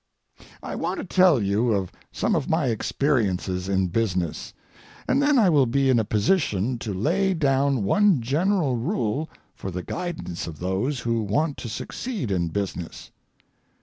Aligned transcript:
I 0.63 0.73
want 0.73 0.97
to 0.99 1.05
tell 1.05 1.39
you 1.39 1.73
of 1.73 1.91
some 2.11 2.35
of 2.35 2.49
my 2.49 2.69
experiences 2.69 3.69
in 3.69 3.89
business, 3.89 4.51
and 5.07 5.21
then 5.21 5.37
I 5.37 5.47
will 5.51 5.67
be 5.67 5.91
in 5.91 5.99
a 5.99 6.03
position 6.03 6.79
to 6.79 6.91
lay 6.91 7.35
down 7.35 7.83
one 7.83 8.19
general 8.19 8.77
rule 8.77 9.29
for 9.53 9.69
the 9.69 9.83
guidance 9.83 10.47
of 10.47 10.57
those 10.57 11.01
who 11.01 11.21
want 11.21 11.55
to 11.57 11.69
succeed 11.69 12.31
in 12.31 12.47
business. 12.47 13.11